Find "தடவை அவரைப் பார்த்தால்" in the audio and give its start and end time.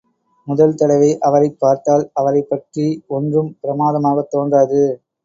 0.75-2.09